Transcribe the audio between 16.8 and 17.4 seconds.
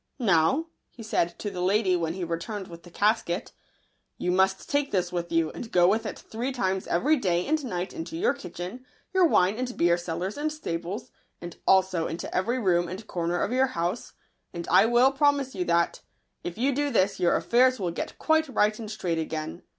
this, your